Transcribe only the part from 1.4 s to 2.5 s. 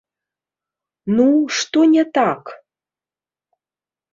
што не так?